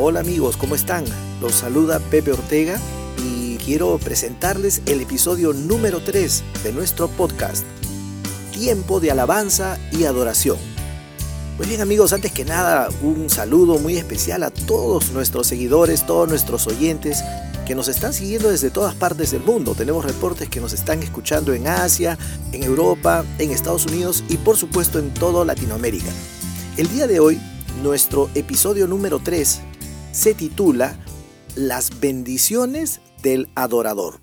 Hola 0.00 0.20
amigos, 0.20 0.56
¿cómo 0.56 0.76
están? 0.76 1.04
Los 1.40 1.56
saluda 1.56 1.98
Pepe 1.98 2.30
Ortega 2.30 2.78
y 3.20 3.56
quiero 3.56 3.98
presentarles 3.98 4.80
el 4.86 5.00
episodio 5.00 5.52
número 5.52 6.00
3 6.00 6.44
de 6.62 6.72
nuestro 6.72 7.08
podcast, 7.08 7.64
Tiempo 8.52 9.00
de 9.00 9.10
Alabanza 9.10 9.76
y 9.90 10.04
Adoración. 10.04 10.56
Muy 11.58 11.66
bien 11.66 11.80
amigos, 11.80 12.12
antes 12.12 12.30
que 12.30 12.44
nada, 12.44 12.88
un 13.02 13.28
saludo 13.28 13.80
muy 13.80 13.96
especial 13.96 14.44
a 14.44 14.50
todos 14.50 15.10
nuestros 15.10 15.48
seguidores, 15.48 16.06
todos 16.06 16.28
nuestros 16.28 16.68
oyentes 16.68 17.24
que 17.66 17.74
nos 17.74 17.88
están 17.88 18.14
siguiendo 18.14 18.50
desde 18.50 18.70
todas 18.70 18.94
partes 18.94 19.32
del 19.32 19.42
mundo. 19.42 19.74
Tenemos 19.74 20.04
reportes 20.04 20.48
que 20.48 20.60
nos 20.60 20.74
están 20.74 21.02
escuchando 21.02 21.54
en 21.54 21.66
Asia, 21.66 22.16
en 22.52 22.62
Europa, 22.62 23.24
en 23.40 23.50
Estados 23.50 23.86
Unidos 23.86 24.22
y 24.28 24.36
por 24.36 24.56
supuesto 24.56 25.00
en 25.00 25.12
toda 25.12 25.44
Latinoamérica. 25.44 26.12
El 26.76 26.88
día 26.88 27.08
de 27.08 27.18
hoy, 27.18 27.40
nuestro 27.82 28.30
episodio 28.36 28.86
número 28.86 29.18
3 29.18 29.62
se 30.18 30.34
titula 30.34 30.98
Las 31.54 32.00
bendiciones 32.00 33.00
del 33.22 33.48
adorador. 33.54 34.18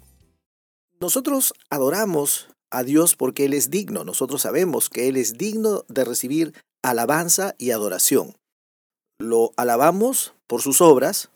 Nosotros 1.00 1.54
adoramos 1.70 2.50
a 2.70 2.84
Dios 2.84 3.16
porque 3.16 3.46
Él 3.46 3.54
es 3.54 3.70
digno. 3.70 4.04
Nosotros 4.04 4.42
sabemos 4.42 4.90
que 4.90 5.08
Él 5.08 5.16
es 5.16 5.38
digno 5.38 5.86
de 5.88 6.04
recibir 6.04 6.54
alabanza 6.84 7.56
y 7.58 7.72
adoración. 7.72 8.36
Lo 9.20 9.54
alabamos 9.56 10.34
por 10.48 10.62
sus 10.62 10.82
obras, 10.82 11.30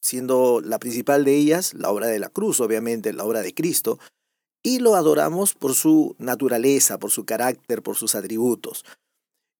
siendo 0.00 0.62
la 0.62 0.78
principal 0.78 1.26
de 1.26 1.36
ellas 1.36 1.74
la 1.74 1.90
obra 1.90 2.06
de 2.06 2.20
la 2.20 2.30
cruz, 2.30 2.60
obviamente, 2.60 3.12
la 3.12 3.24
obra 3.24 3.42
de 3.42 3.52
Cristo, 3.52 3.98
y 4.62 4.78
lo 4.78 4.94
adoramos 4.94 5.52
por 5.52 5.74
su 5.74 6.16
naturaleza, 6.18 6.98
por 6.98 7.10
su 7.10 7.26
carácter, 7.26 7.82
por 7.82 7.96
sus 7.96 8.14
atributos. 8.14 8.82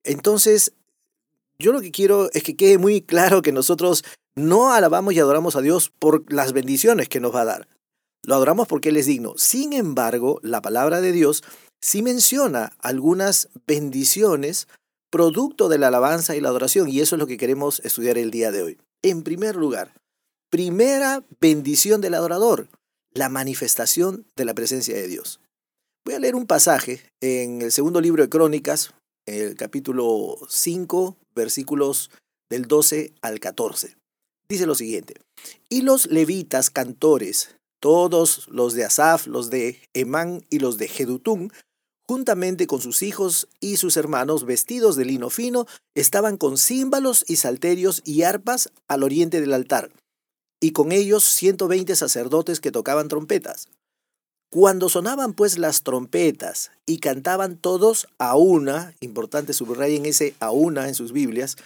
Entonces, 0.02 0.73
yo 1.59 1.73
lo 1.73 1.83
que 1.83 1.91
quiero 1.91 2.30
es 2.33 2.43
que 2.43 2.57
quede 2.57 2.79
muy 2.79 3.02
claro 3.02 3.43
que 3.43 3.52
nosotros 3.52 4.02
no 4.37 4.73
alabamos 4.73 5.15
y 5.15 5.20
adoramos 5.20 5.57
a 5.57 5.61
Dios 5.61 5.91
por 5.98 6.33
las 6.33 6.52
bendiciones 6.52 7.09
que 7.09 7.21
nos 7.21 7.35
va 7.35 7.43
a 7.43 7.46
dar. 7.46 7.68
Lo 8.23 8.35
adoramos 8.35 8.68
porque 8.68 8.91
Él 8.91 8.96
es 8.96 9.07
digno. 9.07 9.35
Sin 9.37 9.73
embargo, 9.73 10.41
la 10.43 10.60
palabra 10.60 11.01
de 11.01 11.13
Dios 11.13 11.43
sí 11.80 12.02
menciona 12.02 12.73
algunas 12.80 13.49
bendiciones 13.66 14.68
producto 15.10 15.68
de 15.68 15.79
la 15.79 15.88
alabanza 15.88 16.37
y 16.37 16.40
la 16.40 16.49
adoración, 16.49 16.88
y 16.88 17.01
eso 17.01 17.16
es 17.16 17.18
lo 17.18 17.27
que 17.27 17.37
queremos 17.37 17.80
estudiar 17.80 18.16
el 18.16 18.30
día 18.30 18.52
de 18.52 18.63
hoy. 18.63 18.79
En 19.02 19.23
primer 19.23 19.57
lugar, 19.57 19.95
primera 20.51 21.24
bendición 21.40 22.01
del 22.01 22.15
adorador, 22.15 22.68
la 23.12 23.29
manifestación 23.29 24.27
de 24.37 24.45
la 24.45 24.55
presencia 24.55 24.95
de 24.95 25.09
Dios. 25.09 25.40
Voy 26.05 26.15
a 26.15 26.21
leer 26.21 26.37
un 26.37 26.46
pasaje 26.46 27.02
en 27.21 27.60
el 27.62 27.73
segundo 27.73 28.01
libro 28.01 28.23
de 28.23 28.29
Crónicas, 28.29 28.95
el 29.27 29.57
capítulo 29.57 30.38
5, 30.49 31.16
versículos 31.35 32.10
del 32.49 32.66
12 32.66 33.12
al 33.21 33.40
14. 33.40 33.99
Dice 34.51 34.66
lo 34.66 34.74
siguiente, 34.74 35.15
y 35.68 35.82
los 35.82 36.06
levitas 36.06 36.70
cantores, 36.70 37.54
todos 37.79 38.48
los 38.48 38.74
de 38.74 38.84
Asaf, 38.84 39.29
los 39.29 39.48
de 39.48 39.80
Emán 39.95 40.45
y 40.51 40.59
los 40.59 40.76
de 40.76 40.88
Jedutún, 40.88 41.52
juntamente 42.02 42.66
con 42.66 42.80
sus 42.80 43.02
hijos 43.02 43.46
y 43.60 43.76
sus 43.76 43.96
hermanos 43.96 44.45
vestidos 44.45 44.96
de 44.96 45.04
lino 45.04 45.30
fino, 45.30 45.66
estaban 45.95 46.37
con 46.37 46.59
címbalos 46.59 47.24
y 47.28 47.37
salterios 47.37 48.02
y 48.04 48.23
arpas 48.23 48.73
al 48.88 49.04
oriente 49.04 49.40
del 49.40 49.54
altar, 49.54 49.93
y 50.60 50.73
con 50.73 50.90
ellos 50.90 51.23
120 51.23 51.95
sacerdotes 51.95 52.59
que 52.59 52.73
tocaban 52.73 53.06
trompetas. 53.06 53.68
Cuando 54.51 54.88
sonaban 54.88 55.32
pues 55.32 55.59
las 55.59 55.84
trompetas 55.84 56.73
y 56.87 56.98
cantaban 56.98 57.56
todos 57.56 58.09
a 58.18 58.34
una, 58.34 58.96
importante 58.98 59.52
subrayen 59.52 60.06
ese 60.06 60.34
a 60.40 60.51
una 60.51 60.88
en 60.88 60.96
sus 60.96 61.12
Biblias, 61.12 61.56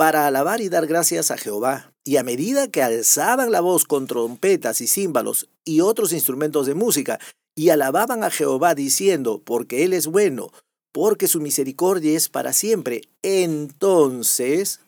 para 0.00 0.26
alabar 0.26 0.62
y 0.62 0.70
dar 0.70 0.86
gracias 0.86 1.30
a 1.30 1.36
Jehová. 1.36 1.92
Y 2.06 2.16
a 2.16 2.22
medida 2.22 2.68
que 2.68 2.82
alzaban 2.82 3.52
la 3.52 3.60
voz 3.60 3.84
con 3.84 4.06
trompetas 4.06 4.80
y 4.80 4.86
címbalos 4.86 5.50
y 5.62 5.82
otros 5.82 6.14
instrumentos 6.14 6.64
de 6.64 6.72
música, 6.72 7.20
y 7.54 7.68
alababan 7.68 8.24
a 8.24 8.30
Jehová 8.30 8.74
diciendo, 8.74 9.42
porque 9.44 9.84
Él 9.84 9.92
es 9.92 10.06
bueno, 10.06 10.52
porque 10.90 11.28
su 11.28 11.42
misericordia 11.42 12.16
es 12.16 12.30
para 12.30 12.54
siempre, 12.54 13.02
entonces, 13.22 14.80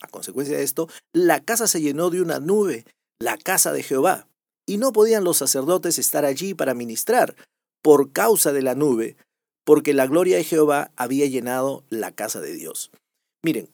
a 0.00 0.08
consecuencia 0.08 0.56
de 0.56 0.64
esto, 0.64 0.88
la 1.12 1.38
casa 1.38 1.68
se 1.68 1.80
llenó 1.80 2.10
de 2.10 2.20
una 2.20 2.40
nube, 2.40 2.86
la 3.20 3.36
casa 3.36 3.72
de 3.72 3.84
Jehová, 3.84 4.26
y 4.66 4.78
no 4.78 4.92
podían 4.92 5.22
los 5.22 5.36
sacerdotes 5.36 5.96
estar 5.96 6.24
allí 6.24 6.54
para 6.54 6.74
ministrar, 6.74 7.36
por 7.84 8.10
causa 8.10 8.52
de 8.52 8.62
la 8.62 8.74
nube, 8.74 9.16
porque 9.64 9.94
la 9.94 10.08
gloria 10.08 10.38
de 10.38 10.44
Jehová 10.44 10.90
había 10.96 11.26
llenado 11.26 11.84
la 11.88 12.10
casa 12.10 12.40
de 12.40 12.52
Dios. 12.54 12.90
Miren, 13.44 13.70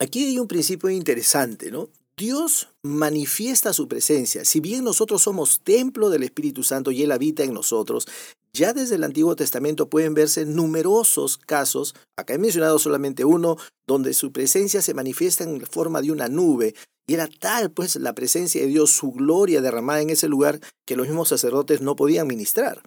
Aquí 0.00 0.24
hay 0.24 0.38
un 0.38 0.48
principio 0.48 0.88
interesante, 0.88 1.70
¿no? 1.70 1.90
Dios 2.16 2.68
manifiesta 2.82 3.74
su 3.74 3.86
presencia. 3.86 4.46
Si 4.46 4.60
bien 4.60 4.82
nosotros 4.82 5.22
somos 5.22 5.60
templo 5.60 6.08
del 6.08 6.22
Espíritu 6.22 6.62
Santo 6.62 6.90
y 6.90 7.02
Él 7.02 7.12
habita 7.12 7.44
en 7.44 7.52
nosotros, 7.52 8.06
ya 8.54 8.72
desde 8.72 8.94
el 8.94 9.04
Antiguo 9.04 9.36
Testamento 9.36 9.90
pueden 9.90 10.14
verse 10.14 10.46
numerosos 10.46 11.36
casos, 11.36 11.94
acá 12.16 12.34
he 12.34 12.38
mencionado 12.38 12.78
solamente 12.78 13.26
uno, 13.26 13.58
donde 13.86 14.14
su 14.14 14.32
presencia 14.32 14.80
se 14.80 14.94
manifiesta 14.94 15.44
en 15.44 15.60
forma 15.66 16.00
de 16.00 16.12
una 16.12 16.28
nube. 16.28 16.74
Y 17.06 17.14
era 17.14 17.28
tal, 17.28 17.70
pues, 17.70 17.96
la 17.96 18.14
presencia 18.14 18.62
de 18.62 18.68
Dios, 18.68 18.90
su 18.90 19.12
gloria 19.12 19.60
derramada 19.60 20.00
en 20.00 20.10
ese 20.10 20.28
lugar, 20.28 20.60
que 20.86 20.96
los 20.96 21.08
mismos 21.08 21.28
sacerdotes 21.28 21.82
no 21.82 21.94
podían 21.94 22.26
ministrar. 22.26 22.82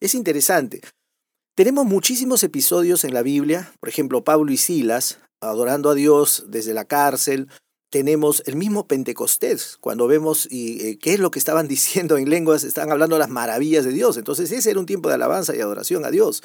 Es 0.00 0.14
interesante. 0.14 0.82
Tenemos 1.56 1.86
muchísimos 1.86 2.42
episodios 2.44 3.04
en 3.04 3.14
la 3.14 3.22
Biblia, 3.22 3.72
por 3.80 3.88
ejemplo, 3.88 4.22
Pablo 4.22 4.52
y 4.52 4.56
Silas, 4.56 5.18
adorando 5.40 5.90
a 5.90 5.94
Dios 5.94 6.44
desde 6.48 6.74
la 6.74 6.84
cárcel. 6.84 7.48
Tenemos 7.90 8.42
el 8.46 8.56
mismo 8.56 8.86
Pentecostés, 8.86 9.78
cuando 9.80 10.06
vemos 10.06 10.46
y, 10.50 10.86
eh, 10.86 10.98
qué 10.98 11.14
es 11.14 11.20
lo 11.20 11.30
que 11.30 11.38
estaban 11.38 11.68
diciendo 11.68 12.16
en 12.18 12.28
lenguas, 12.28 12.64
estaban 12.64 12.92
hablando 12.92 13.18
las 13.18 13.30
maravillas 13.30 13.84
de 13.84 13.92
Dios. 13.92 14.16
Entonces 14.16 14.50
ese 14.52 14.70
era 14.70 14.80
un 14.80 14.86
tiempo 14.86 15.08
de 15.08 15.14
alabanza 15.14 15.56
y 15.56 15.60
adoración 15.60 16.04
a 16.04 16.10
Dios. 16.10 16.42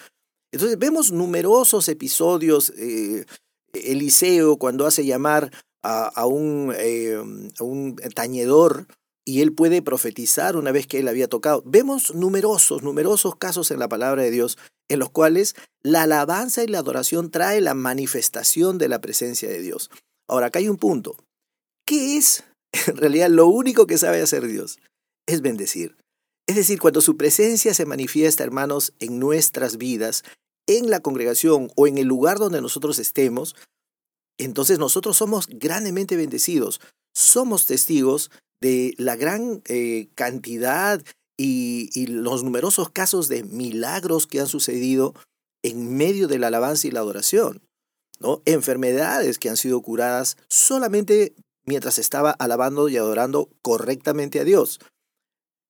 Entonces 0.52 0.78
vemos 0.78 1.12
numerosos 1.12 1.90
episodios. 1.90 2.72
Eh, 2.78 3.26
Eliseo 3.74 4.58
cuando 4.58 4.86
hace 4.86 5.06
llamar 5.06 5.52
a, 5.82 6.26
un, 6.26 6.74
eh, 6.78 7.18
a 7.60 7.64
un 7.64 7.96
tañedor 8.16 8.88
y 9.26 9.42
él 9.42 9.54
puede 9.54 9.82
profetizar 9.82 10.56
una 10.56 10.72
vez 10.72 10.88
que 10.88 11.00
él 11.00 11.08
había 11.08 11.28
tocado. 11.28 11.62
Vemos 11.66 12.14
numerosos, 12.16 12.84
numerosos 12.84 13.36
casos 13.36 13.72
en 13.72 13.80
la 13.80 13.90
palabra 13.90 14.22
de 14.22 14.32
Dios 14.32 14.58
en 14.90 15.00
los 15.00 15.10
cuales 15.10 15.56
la 15.82 16.04
alabanza 16.04 16.64
y 16.64 16.68
la 16.68 16.80
adoración 16.80 17.32
trae 17.32 17.62
la 17.62 17.74
manifestación 17.74 18.78
de 18.78 18.90
la 18.90 19.02
presencia 19.02 19.50
de 19.50 19.62
Dios. 19.62 19.90
Ahora, 20.28 20.48
acá 20.48 20.60
hay 20.60 20.70
un 20.70 20.78
punto. 20.78 21.18
¿Qué 21.86 22.18
es 22.18 22.44
en 22.88 22.98
realidad 22.98 23.30
lo 23.30 23.48
único 23.48 23.88
que 23.88 23.98
sabe 23.98 24.22
hacer 24.22 24.48
Dios? 24.48 24.80
Es 25.28 25.42
bendecir. 25.42 25.96
Es 26.48 26.56
decir, 26.56 26.80
cuando 26.80 27.02
su 27.02 27.16
presencia 27.16 27.74
se 27.74 27.86
manifiesta, 27.86 28.44
hermanos, 28.44 28.94
en 29.00 29.20
nuestras 29.20 29.78
vidas, 29.78 30.24
en 30.68 30.90
la 30.90 31.00
congregación 31.00 31.72
o 31.76 31.88
en 31.88 31.98
el 31.98 32.08
lugar 32.08 32.38
donde 32.38 32.62
nosotros 32.62 33.00
estemos, 33.00 33.56
entonces 34.38 34.80
nosotros 34.80 35.18
somos 35.18 35.48
grandemente 35.48 36.18
bendecidos. 36.18 36.82
Somos 37.14 37.66
testigos 37.66 38.32
de 38.62 38.94
la 38.98 39.16
gran 39.16 39.62
eh, 39.66 40.10
cantidad 40.16 41.02
y, 41.38 42.08
los 42.08 42.44
numerosos 42.44 42.90
casos 42.90 43.28
de 43.28 43.44
milagros 43.44 44.28
que 44.28 44.40
han 44.40 44.48
sucedido 44.48 45.14
en 45.64 45.96
medio 45.96 46.28
de 46.28 46.40
la 46.40 46.48
alabanza 46.48 46.88
y 46.88 46.92
la 46.92 47.00
adoración. 47.00 47.62
¿no? 48.20 48.42
Enfermedades 48.46 49.40
que 49.40 49.50
han 49.50 49.58
sido 49.58 49.82
curadas 49.82 50.38
solamente 50.48 51.34
mientras 51.66 51.98
estaba 52.00 52.32
alabando 52.32 52.90
y 52.90 52.98
adorando 52.98 53.50
correctamente 53.62 54.40
a 54.40 54.44
Dios. 54.44 54.80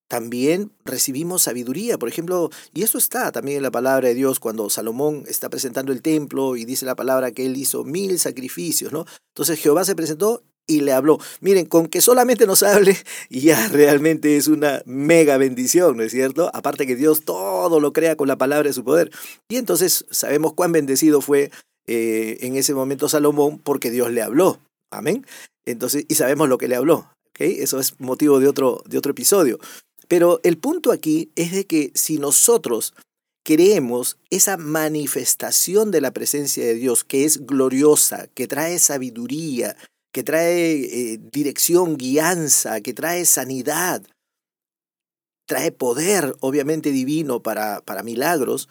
También 0.09 0.71
recibimos 0.85 1.43
sabiduría, 1.43 1.97
por 1.97 2.09
ejemplo, 2.09 2.51
y 2.73 2.83
eso 2.83 2.97
está 2.97 3.31
también 3.31 3.57
en 3.57 3.63
la 3.63 3.71
palabra 3.71 4.09
de 4.09 4.13
Dios 4.13 4.39
cuando 4.39 4.69
Salomón 4.69 5.23
está 5.27 5.49
presentando 5.49 5.91
el 5.91 6.01
templo 6.01 6.55
y 6.55 6.65
dice 6.65 6.85
la 6.85 6.95
palabra 6.95 7.31
que 7.31 7.45
él 7.45 7.57
hizo 7.57 7.83
mil 7.83 8.19
sacrificios, 8.19 8.91
¿no? 8.91 9.05
Entonces 9.33 9.59
Jehová 9.59 9.85
se 9.85 9.95
presentó 9.95 10.43
y 10.67 10.81
le 10.81 10.93
habló. 10.93 11.19
Miren, 11.41 11.65
con 11.65 11.87
que 11.87 12.01
solamente 12.01 12.45
nos 12.45 12.63
hable, 12.63 12.97
ya 13.29 13.67
realmente 13.69 14.37
es 14.37 14.47
una 14.47 14.81
mega 14.85 15.37
bendición, 15.37 15.97
¿no 15.97 16.03
es 16.03 16.11
cierto? 16.11 16.49
Aparte 16.53 16.87
que 16.87 16.95
Dios 16.95 17.25
todo 17.25 17.79
lo 17.79 17.93
crea 17.93 18.15
con 18.15 18.27
la 18.27 18.37
palabra 18.37 18.67
de 18.67 18.73
su 18.73 18.83
poder. 18.83 19.11
Y 19.49 19.57
entonces 19.57 20.05
sabemos 20.11 20.53
cuán 20.53 20.71
bendecido 20.71 21.21
fue 21.21 21.51
eh, 21.87 22.37
en 22.41 22.55
ese 22.55 22.73
momento 22.73 23.09
Salomón 23.09 23.59
porque 23.59 23.91
Dios 23.91 24.11
le 24.11 24.21
habló. 24.21 24.59
Amén. 24.91 25.25
Entonces, 25.65 26.05
y 26.07 26.15
sabemos 26.15 26.49
lo 26.49 26.57
que 26.57 26.67
le 26.67 26.75
habló. 26.75 27.09
¿okay? 27.29 27.59
Eso 27.59 27.79
es 27.79 27.99
motivo 27.99 28.39
de 28.39 28.47
otro, 28.47 28.83
de 28.87 28.97
otro 28.97 29.11
episodio. 29.11 29.59
Pero 30.07 30.39
el 30.43 30.57
punto 30.57 30.91
aquí 30.91 31.31
es 31.35 31.51
de 31.51 31.65
que 31.65 31.91
si 31.95 32.17
nosotros 32.17 32.93
queremos 33.43 34.17
esa 34.29 34.57
manifestación 34.57 35.91
de 35.91 36.01
la 36.01 36.11
presencia 36.11 36.65
de 36.65 36.75
Dios 36.75 37.03
que 37.03 37.25
es 37.25 37.45
gloriosa, 37.45 38.27
que 38.33 38.47
trae 38.47 38.79
sabiduría, 38.79 39.75
que 40.13 40.23
trae 40.23 40.75
eh, 41.13 41.19
dirección, 41.31 41.97
guianza, 41.97 42.81
que 42.81 42.93
trae 42.93 43.25
sanidad, 43.25 44.03
trae 45.47 45.71
poder, 45.71 46.35
obviamente 46.39 46.91
divino, 46.91 47.41
para, 47.41 47.81
para 47.81 48.03
milagros, 48.03 48.69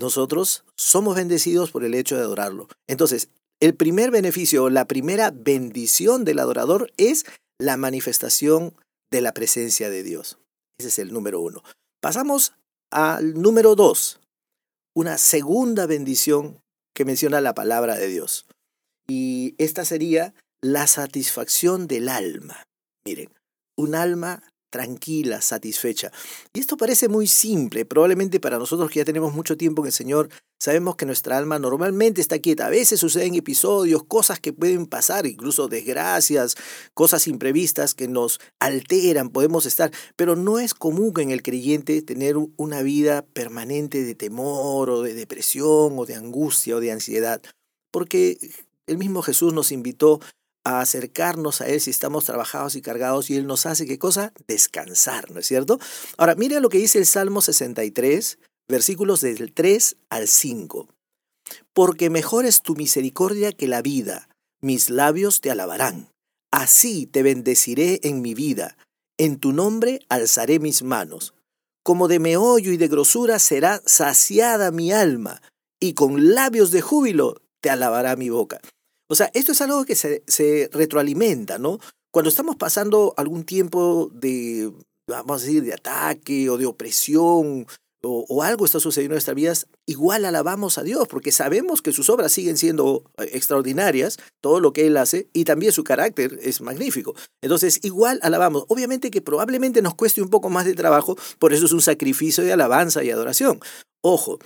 nosotros 0.00 0.64
somos 0.76 1.16
bendecidos 1.16 1.70
por 1.70 1.84
el 1.84 1.94
hecho 1.94 2.16
de 2.16 2.22
adorarlo. 2.22 2.68
Entonces, 2.88 3.28
El 3.60 3.74
primer 3.74 4.10
beneficio, 4.10 4.68
la 4.68 4.84
primera 4.84 5.30
bendición 5.30 6.24
del 6.24 6.38
adorador 6.40 6.92
es 6.96 7.24
la 7.58 7.76
manifestación 7.76 8.74
de 9.10 9.20
la 9.20 9.32
presencia 9.32 9.88
de 9.88 10.02
Dios. 10.02 10.38
Ese 10.78 10.88
es 10.88 10.98
el 10.98 11.12
número 11.12 11.40
uno. 11.40 11.62
Pasamos 12.02 12.52
al 12.90 13.40
número 13.40 13.74
dos, 13.74 14.20
una 14.94 15.18
segunda 15.18 15.86
bendición 15.86 16.58
que 16.94 17.04
menciona 17.04 17.40
la 17.40 17.54
palabra 17.54 17.96
de 17.96 18.08
Dios. 18.08 18.46
Y 19.08 19.54
esta 19.56 19.84
sería 19.84 20.34
la 20.64 20.86
satisfacción 20.86 21.86
del 21.86 22.08
alma. 22.08 22.64
Miren, 23.04 23.28
un 23.76 23.94
alma 23.94 24.42
tranquila, 24.70 25.42
satisfecha. 25.42 26.10
Y 26.54 26.60
esto 26.60 26.78
parece 26.78 27.08
muy 27.08 27.26
simple, 27.26 27.84
probablemente 27.84 28.40
para 28.40 28.58
nosotros 28.58 28.90
que 28.90 29.00
ya 29.00 29.04
tenemos 29.04 29.34
mucho 29.34 29.58
tiempo 29.58 29.82
en 29.82 29.88
el 29.88 29.92
Señor, 29.92 30.30
sabemos 30.58 30.96
que 30.96 31.04
nuestra 31.04 31.36
alma 31.36 31.58
normalmente 31.58 32.22
está 32.22 32.38
quieta. 32.38 32.66
A 32.66 32.70
veces 32.70 32.98
suceden 32.98 33.34
episodios, 33.34 34.04
cosas 34.04 34.40
que 34.40 34.54
pueden 34.54 34.86
pasar, 34.86 35.26
incluso 35.26 35.68
desgracias, 35.68 36.56
cosas 36.94 37.28
imprevistas 37.28 37.94
que 37.94 38.08
nos 38.08 38.40
alteran, 38.58 39.28
podemos 39.28 39.66
estar, 39.66 39.92
pero 40.16 40.34
no 40.34 40.58
es 40.58 40.72
común 40.72 41.12
en 41.18 41.30
el 41.30 41.42
creyente 41.42 42.00
tener 42.00 42.36
una 42.56 42.80
vida 42.80 43.22
permanente 43.34 44.02
de 44.02 44.14
temor 44.14 44.88
o 44.88 45.02
de 45.02 45.12
depresión 45.12 45.98
o 45.98 46.06
de 46.06 46.14
angustia 46.14 46.74
o 46.74 46.80
de 46.80 46.90
ansiedad, 46.90 47.42
porque 47.92 48.38
el 48.86 48.96
mismo 48.96 49.22
Jesús 49.22 49.52
nos 49.52 49.72
invitó 49.72 50.20
a 50.64 50.80
acercarnos 50.80 51.60
a 51.60 51.68
Él 51.68 51.80
si 51.80 51.90
estamos 51.90 52.24
trabajados 52.24 52.74
y 52.74 52.82
cargados 52.82 53.30
y 53.30 53.36
Él 53.36 53.46
nos 53.46 53.66
hace 53.66 53.86
qué 53.86 53.98
cosa? 53.98 54.32
Descansar, 54.48 55.30
¿no 55.30 55.40
es 55.40 55.46
cierto? 55.46 55.78
Ahora, 56.16 56.34
mire 56.34 56.60
lo 56.60 56.68
que 56.68 56.78
dice 56.78 56.98
el 56.98 57.06
Salmo 57.06 57.42
63, 57.42 58.38
versículos 58.68 59.20
del 59.20 59.52
3 59.52 59.96
al 60.08 60.28
5. 60.28 60.88
Porque 61.72 62.10
mejor 62.10 62.46
es 62.46 62.62
tu 62.62 62.74
misericordia 62.74 63.52
que 63.52 63.68
la 63.68 63.82
vida, 63.82 64.28
mis 64.62 64.88
labios 64.88 65.40
te 65.40 65.50
alabarán. 65.50 66.08
Así 66.50 67.06
te 67.06 67.22
bendeciré 67.22 68.00
en 68.02 68.22
mi 68.22 68.32
vida, 68.34 68.76
en 69.18 69.38
tu 69.38 69.52
nombre 69.52 70.00
alzaré 70.08 70.58
mis 70.58 70.82
manos. 70.82 71.34
Como 71.84 72.08
de 72.08 72.18
meollo 72.18 72.72
y 72.72 72.78
de 72.78 72.88
grosura 72.88 73.38
será 73.38 73.82
saciada 73.84 74.70
mi 74.70 74.90
alma, 74.90 75.42
y 75.78 75.92
con 75.92 76.34
labios 76.34 76.70
de 76.70 76.80
júbilo 76.80 77.42
te 77.60 77.70
alabará 77.70 78.16
mi 78.16 78.30
boca. 78.30 78.60
O 79.14 79.16
sea, 79.16 79.30
esto 79.32 79.52
es 79.52 79.60
algo 79.60 79.84
que 79.84 79.94
se, 79.94 80.24
se 80.26 80.68
retroalimenta, 80.72 81.56
¿no? 81.56 81.78
Cuando 82.12 82.28
estamos 82.28 82.56
pasando 82.56 83.14
algún 83.16 83.44
tiempo 83.44 84.10
de, 84.12 84.72
vamos 85.06 85.40
a 85.40 85.44
decir, 85.44 85.62
de 85.62 85.72
ataque 85.72 86.50
o 86.50 86.58
de 86.58 86.66
opresión 86.66 87.64
o, 88.02 88.42
algo 88.42 88.64
está 88.64 88.80
sucediendo 88.80 89.12
en 89.12 89.18
nuestras 89.18 89.36
vidas, 89.36 89.68
igual 89.86 90.24
alabamos 90.24 90.78
a 90.78 90.82
Dios, 90.82 91.06
porque 91.06 91.30
sabemos 91.30 91.80
que 91.80 91.92
sus 91.92 92.10
obras 92.10 92.32
siguen 92.32 92.56
siendo 92.56 93.04
eh, 93.18 93.30
extraordinarias, 93.34 94.18
todo 94.42 94.58
lo 94.58 94.72
que 94.72 94.88
Él 94.88 94.96
hace, 94.96 95.28
y 95.32 95.44
también 95.44 95.70
su 95.70 95.84
carácter 95.84 96.40
es 96.42 96.60
magnífico. 96.60 97.14
Entonces, 97.40 97.78
igual 97.84 98.18
alabamos. 98.24 98.64
Obviamente 98.66 99.12
que 99.12 99.22
probablemente 99.22 99.80
nos 99.80 99.94
cueste 99.94 100.22
un 100.22 100.28
poco 100.28 100.50
más 100.50 100.64
de 100.64 100.74
trabajo, 100.74 101.16
por 101.38 101.52
eso 101.52 101.66
es 101.66 101.72
un 101.72 101.82
sacrificio 101.82 102.42
de 102.42 102.52
alabanza 102.52 103.04
y 103.04 103.12
adoración. 103.12 103.60
Ojo, 104.02 104.40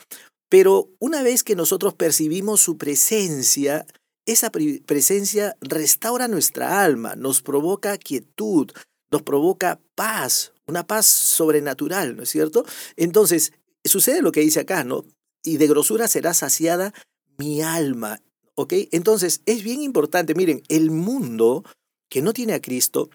pero 0.50 0.91
una 0.99 1.23
vez 1.23 1.43
que 1.43 1.56
nosotros 1.56 1.94
percibimos 1.94 2.61
su 2.61 2.76
presencia, 2.76 3.87
esa 4.29 4.51
presencia 4.51 5.57
restaura 5.63 6.29
nuestra 6.29 6.83
alma, 6.83 7.17
nos 7.17 7.41
provoca 7.41 7.97
quietud, 7.97 8.71
nos 9.11 9.23
provoca 9.23 9.81
paz, 9.95 10.53
una 10.67 10.87
paz 10.87 11.07
sobrenatural, 11.07 12.15
¿no 12.15 12.25
es 12.25 12.29
cierto? 12.29 12.67
Entonces, 12.97 13.55
sucede 13.85 14.21
lo 14.21 14.31
que 14.31 14.41
dice 14.41 14.61
acá, 14.61 14.85
¿no? 14.85 15.07
Y 15.43 15.57
de 15.57 15.67
grosura 15.67 16.09
será 16.09 16.35
saciada 16.35 16.93
mi 17.39 17.63
alma, 17.63 18.21
¿ok? 18.55 18.75
Entonces, 18.93 19.41
es 19.47 19.63
bien 19.63 19.81
importante, 19.81 20.35
miren, 20.35 20.63
el 20.69 20.91
mundo 20.91 21.65
que 22.11 22.21
no 22.21 22.35
tiene 22.35 22.53
a 22.53 22.61
Cristo 22.61 23.09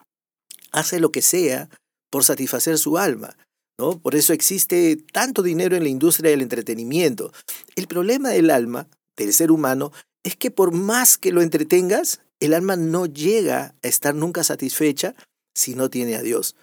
hace 0.71 1.00
lo 1.00 1.12
que 1.12 1.21
sea 1.21 1.69
por 2.09 2.24
satisfacer 2.24 2.77
su 2.80 2.98
alma. 2.98 3.38
¿No? 3.80 4.00
Por 4.00 4.13
eso 4.13 4.33
existe 4.33 4.98
tanto 5.12 5.42
dinero 5.42 5.75
en 5.75 5.81
la 5.81 5.89
industria 5.89 6.30
del 6.30 6.44
entretenimiento. 6.44 7.33
El 7.75 7.88
problema 7.88 8.30
del 8.30 8.51
alma, 8.51 8.88
del 9.18 9.33
ser 9.33 9.51
humano, 9.51 9.92
es 10.23 10.35
que 10.35 10.51
por 10.51 10.71
más 10.71 11.17
que 11.17 11.31
lo 11.31 11.41
entretengas, 11.41 12.21
el 12.39 12.53
alma 12.53 12.75
no 12.75 13.05
llega 13.05 13.75
a 13.83 13.87
estar 13.87 14.15
nunca 14.15 14.43
satisfecha 14.43 15.15
si 15.53 15.75
no 15.75 15.89
tiene 15.89 16.15
a 16.15 16.21
Dios. 16.21 16.55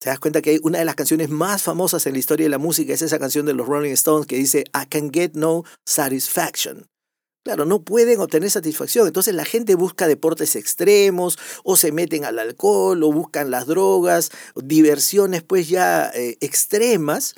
Te 0.00 0.08
das 0.08 0.18
cuenta 0.18 0.40
que 0.40 0.60
una 0.62 0.78
de 0.78 0.84
las 0.84 0.94
canciones 0.94 1.28
más 1.28 1.62
famosas 1.62 2.06
en 2.06 2.14
la 2.14 2.18
historia 2.18 2.46
de 2.46 2.50
la 2.50 2.58
música 2.58 2.94
es 2.94 3.02
esa 3.02 3.18
canción 3.18 3.46
de 3.46 3.54
los 3.54 3.66
Rolling 3.66 3.92
Stones 3.92 4.26
que 4.26 4.36
dice 4.36 4.64
I 4.74 4.86
can 4.88 5.10
get 5.12 5.32
no 5.34 5.64
satisfaction. 5.86 6.86
Claro, 7.44 7.64
no 7.64 7.82
pueden 7.82 8.20
obtener 8.20 8.50
satisfacción. 8.50 9.06
Entonces 9.06 9.34
la 9.34 9.44
gente 9.44 9.74
busca 9.74 10.08
deportes 10.08 10.56
extremos 10.56 11.38
o 11.64 11.76
se 11.76 11.92
meten 11.92 12.24
al 12.24 12.38
alcohol 12.38 13.02
o 13.02 13.12
buscan 13.12 13.50
las 13.50 13.66
drogas, 13.66 14.30
diversiones 14.54 15.42
pues 15.42 15.68
ya 15.68 16.10
eh, 16.14 16.36
extremas, 16.40 17.34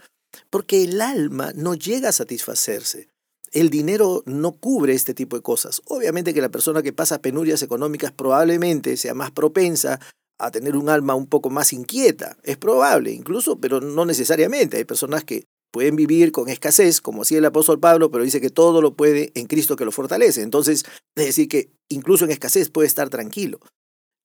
porque 0.51 0.85
el 0.85 1.01
alma 1.01 1.53
no 1.55 1.75
llega 1.75 2.11
a 2.11 2.13
satisfacerse 2.13 3.12
el 3.53 3.69
dinero 3.69 4.23
no 4.25 4.53
cubre 4.53 4.95
este 4.95 5.15
tipo 5.15 5.37
de 5.37 5.43
cosas. 5.43 5.83
Obviamente 5.87 6.33
que 6.35 6.41
la 6.41 6.49
persona 6.49 6.83
que 6.83 6.93
pasa 6.93 7.21
penurias 7.21 7.63
económicas 7.63 8.11
probablemente 8.13 8.97
sea 8.97 9.15
más 9.15 9.31
propensa 9.31 10.01
a 10.39 10.51
tener 10.51 10.75
un 10.75 10.89
alma 10.89 11.15
un 11.15 11.27
poco 11.27 11.51
más 11.51 11.73
inquieta. 11.73 12.37
Es 12.43 12.57
probable 12.57 13.13
incluso, 13.13 13.61
pero 13.61 13.81
no 13.81 14.07
necesariamente. 14.07 14.79
Hay 14.79 14.85
personas 14.85 15.23
que 15.23 15.45
pueden 15.71 15.97
vivir 15.97 16.33
con 16.33 16.49
escasez, 16.49 17.01
como 17.01 17.23
hacía 17.23 17.39
el 17.39 17.45
apóstol 17.45 17.79
Pablo, 17.79 18.11
pero 18.11 18.25
dice 18.25 18.41
que 18.41 18.51
todo 18.51 18.81
lo 18.81 18.95
puede 18.95 19.31
en 19.35 19.47
Cristo 19.47 19.77
que 19.77 19.85
lo 19.85 19.93
fortalece. 19.93 20.43
Entonces, 20.43 20.85
es 21.15 21.27
decir, 21.27 21.49
que 21.49 21.71
incluso 21.91 22.25
en 22.25 22.31
escasez 22.31 22.71
puede 22.71 22.89
estar 22.89 23.11
tranquilo. 23.11 23.61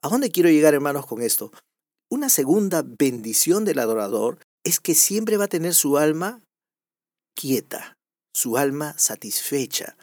¿A 0.01 0.09
dónde 0.09 0.31
quiero 0.31 0.49
llegar, 0.49 0.73
hermanos, 0.73 1.05
con 1.05 1.21
esto? 1.21 1.51
Una 2.09 2.29
segunda 2.29 2.83
bendición 2.85 3.65
del 3.65 3.79
adorador 3.79 4.39
es 4.63 4.79
que 4.79 4.95
siempre 4.95 5.35
va 5.35 5.45
a 5.45 5.49
tener 5.49 5.73
su 5.73 5.97
alma 5.97 6.41
quieta 7.35 7.96
su 8.37 8.55
alma 8.55 8.93
satisfecha. 8.99 9.97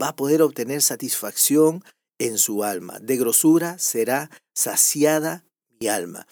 Va 0.00 0.10
a 0.10 0.16
poder 0.16 0.42
obtener 0.42 0.80
satisfacción 0.80 1.82
en 2.20 2.38
su 2.38 2.62
alma. 2.62 3.00
De 3.00 3.16
grosura 3.16 3.80
será 3.80 4.30
saciada 4.54 5.44
mi 5.80 5.88
alma. 5.88 6.28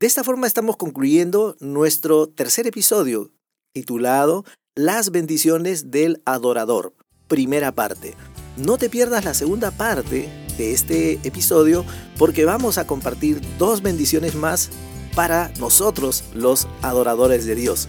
De 0.00 0.06
esta 0.06 0.24
forma 0.24 0.46
estamos 0.46 0.78
concluyendo 0.78 1.54
nuestro 1.60 2.30
tercer 2.30 2.66
episodio 2.66 3.30
titulado 3.74 4.46
Las 4.74 5.10
bendiciones 5.10 5.90
del 5.90 6.22
adorador. 6.24 6.94
Primera 7.26 7.72
parte. 7.72 8.14
No 8.56 8.78
te 8.78 8.88
pierdas 8.88 9.26
la 9.26 9.34
segunda 9.34 9.70
parte 9.70 10.30
de 10.56 10.72
este 10.72 11.20
episodio 11.24 11.84
porque 12.16 12.46
vamos 12.46 12.78
a 12.78 12.86
compartir 12.86 13.42
dos 13.58 13.82
bendiciones 13.82 14.34
más 14.34 14.70
para 15.14 15.52
nosotros 15.58 16.24
los 16.32 16.68
adoradores 16.80 17.44
de 17.44 17.54
Dios. 17.54 17.86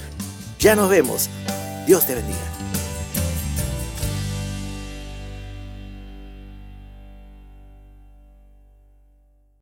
Ya 0.60 0.76
nos 0.76 0.90
vemos. 0.90 1.30
Dios 1.90 2.06
te 2.06 2.14
bendiga. 2.14 2.59